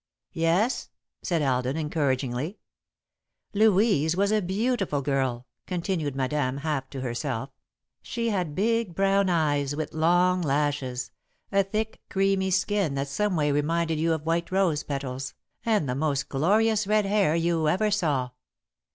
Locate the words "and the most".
15.67-16.29